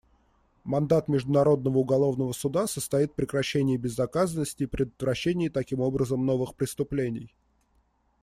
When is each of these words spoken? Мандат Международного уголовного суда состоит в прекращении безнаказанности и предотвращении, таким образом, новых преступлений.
Мандат 0.63 1.09
Международного 1.09 1.77
уголовного 1.77 2.31
суда 2.33 2.65
состоит 2.65 3.11
в 3.11 3.13
прекращении 3.13 3.77
безнаказанности 3.77 4.63
и 4.63 4.65
предотвращении, 4.65 5.47
таким 5.47 5.79
образом, 5.79 6.25
новых 6.25 6.55
преступлений. 6.55 7.35